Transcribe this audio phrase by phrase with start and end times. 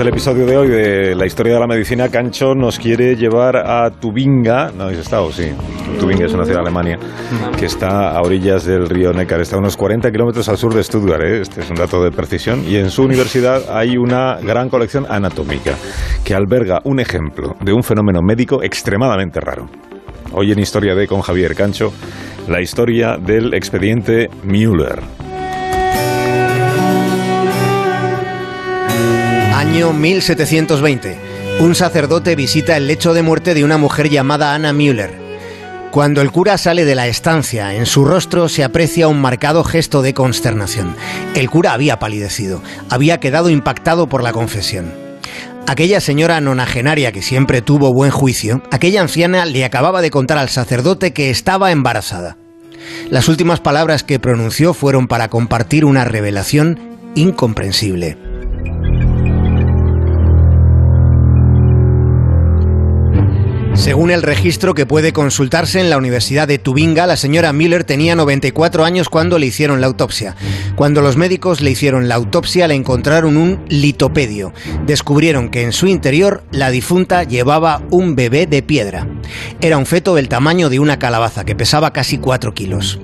[0.00, 3.90] El episodio de hoy de la historia de la medicina, Cancho nos quiere llevar a
[3.90, 4.70] Tubinga.
[4.76, 5.32] ¿No habéis estado?
[5.32, 5.50] Sí.
[5.98, 6.98] Tubinga es una ciudad de Alemania
[7.58, 9.40] que está a orillas del río Neckar.
[9.40, 11.22] Está a unos 40 kilómetros al sur de Stuttgart.
[11.22, 11.40] ¿eh?
[11.40, 12.62] Este es un dato de precisión.
[12.68, 15.72] Y en su universidad hay una gran colección anatómica
[16.24, 19.66] que alberga un ejemplo de un fenómeno médico extremadamente raro.
[20.32, 21.92] Hoy en Historia de con Javier Cancho,
[22.48, 25.25] la historia del expediente Müller.
[29.66, 31.18] Año 1720.
[31.60, 35.10] Un sacerdote visita el lecho de muerte de una mujer llamada Anna Müller.
[35.90, 40.00] Cuando el cura sale de la estancia, en su rostro se aprecia un marcado gesto
[40.02, 40.94] de consternación.
[41.34, 44.94] El cura había palidecido, había quedado impactado por la confesión.
[45.66, 50.48] Aquella señora nonagenaria que siempre tuvo buen juicio, aquella anciana le acababa de contar al
[50.48, 52.38] sacerdote que estaba embarazada.
[53.10, 56.78] Las últimas palabras que pronunció fueron para compartir una revelación
[57.14, 58.25] incomprensible.
[63.76, 68.16] Según el registro que puede consultarse en la Universidad de Tubinga, la señora Miller tenía
[68.16, 70.34] 94 años cuando le hicieron la autopsia.
[70.76, 74.52] Cuando los médicos le hicieron la autopsia le encontraron un litopedio.
[74.86, 79.06] Descubrieron que en su interior la difunta llevaba un bebé de piedra.
[79.60, 82.98] Era un feto del tamaño de una calabaza que pesaba casi 4 kilos.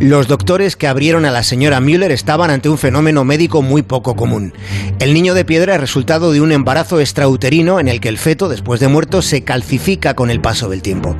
[0.00, 4.16] Los doctores que abrieron a la señora Müller estaban ante un fenómeno médico muy poco
[4.16, 4.52] común.
[4.98, 8.48] El niño de piedra es resultado de un embarazo extrauterino en el que el feto,
[8.48, 11.16] después de muerto, se calcifica con el paso del tiempo.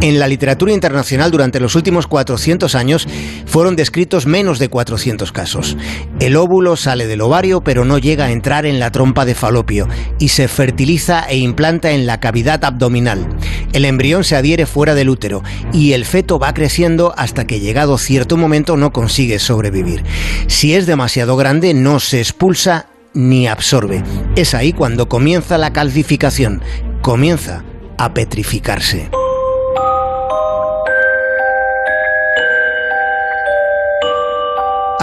[0.00, 3.06] En la literatura internacional durante los últimos 400 años
[3.46, 5.76] fueron descritos menos de 400 casos.
[6.20, 9.88] El óvulo sale del ovario pero no llega a entrar en la trompa de falopio
[10.18, 13.26] y se fertiliza e implanta en la cavidad abdominal.
[13.72, 17.60] El embrión se adhiere fuera del útero y el feto va creciendo hasta que
[17.98, 20.02] cierto momento no consigue sobrevivir.
[20.46, 24.02] Si es demasiado grande no se expulsa ni absorbe.
[24.36, 26.62] Es ahí cuando comienza la calcificación.
[27.02, 27.64] Comienza
[27.96, 29.08] a petrificarse.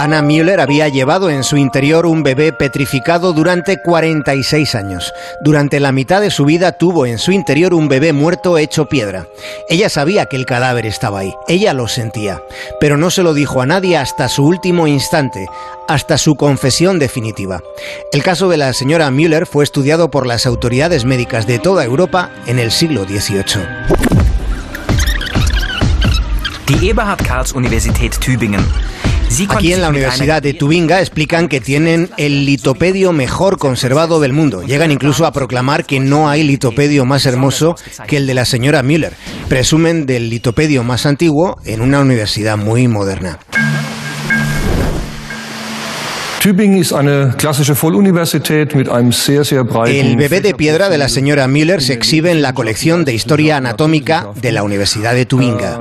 [0.02, 5.12] Anna Müller había llevado en su interior un bebé petrificado durante 46 años.
[5.42, 9.28] Durante la mitad de su vida tuvo en su interior un bebé muerto hecho piedra.
[9.68, 12.42] Ella sabía que el cadáver estaba ahí, ella lo sentía,
[12.80, 15.46] pero no se lo dijo a nadie hasta su último instante,
[15.86, 17.62] hasta su confesión definitiva.
[18.10, 22.32] El caso de la señora Müller fue estudiado por las autoridades médicas de toda Europa
[22.46, 23.62] en el siglo XVIII.
[26.66, 28.66] Die Eberhard Karls Universität Tübingen
[29.48, 34.62] Aquí en la Universidad de Tubinga explican que tienen el litopedio mejor conservado del mundo.
[34.62, 37.74] Llegan incluso a proclamar que no hay litopedio más hermoso
[38.06, 39.14] que el de la señora Müller.
[39.48, 43.38] Presumen del litopedio más antiguo en una universidad muy moderna.
[49.86, 53.56] El bebé de piedra de la señora Müller se exhibe en la colección de historia
[53.56, 55.78] anatómica de la Universidad de Tubinga.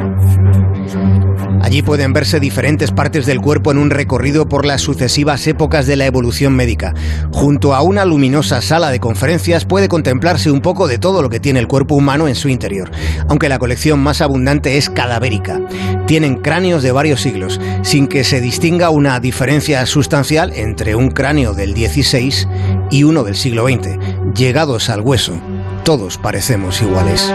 [1.72, 5.96] Allí pueden verse diferentes partes del cuerpo en un recorrido por las sucesivas épocas de
[5.96, 6.94] la evolución médica.
[7.32, 11.40] Junto a una luminosa sala de conferencias puede contemplarse un poco de todo lo que
[11.40, 12.92] tiene el cuerpo humano en su interior,
[13.30, 15.62] aunque la colección más abundante es cadavérica.
[16.08, 21.54] Tienen cráneos de varios siglos, sin que se distinga una diferencia sustancial entre un cráneo
[21.54, 22.50] del XVI
[22.90, 23.98] y uno del siglo XX.
[24.36, 25.40] Llegados al hueso,
[25.86, 27.34] todos parecemos iguales.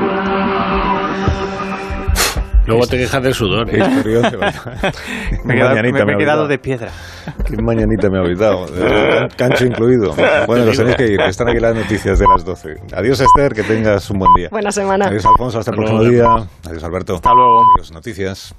[2.66, 3.68] Luego te quejas del sudor.
[3.68, 4.38] Qué curioso.
[5.44, 6.90] me, he quedado de piedra.
[7.44, 8.66] Qué mañanita me ha olvidado.
[9.36, 10.14] Cancho incluido.
[10.46, 11.20] Bueno, los tenéis que ir.
[11.20, 12.76] Están aquí las noticias de las 12.
[12.94, 13.52] Adiós, Esther.
[13.54, 14.48] Que tengas un buen día.
[14.50, 15.06] Buena semana.
[15.06, 15.58] Adiós, Alfonso.
[15.58, 16.26] Hasta el próximo día.
[16.66, 17.14] Adiós, Alberto.
[17.16, 17.64] Hasta luego.
[17.76, 18.54] Adiós, noticias.